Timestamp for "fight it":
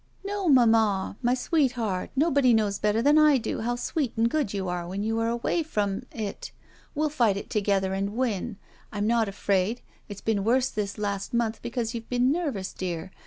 7.11-7.51